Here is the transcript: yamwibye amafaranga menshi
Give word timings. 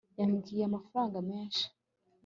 yamwibye 0.19 0.63
amafaranga 0.69 1.17
menshi 1.29 1.65